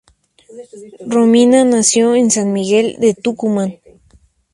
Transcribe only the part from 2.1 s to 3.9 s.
en San Miguel de Tucumán.